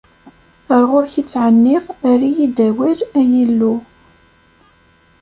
Ar 0.73 0.83
ɣur-k 0.89 1.15
i 1.21 1.23
ttɛenniɣ, 1.25 1.83
err-iyi-d 2.09 2.57
awal, 2.69 2.99
a 3.19 3.21
Illu! 3.41 3.75